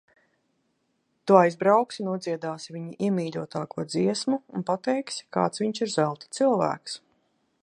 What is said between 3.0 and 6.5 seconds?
iemīļotāko dziesmu un pateiksi, kāds viņš ir zelta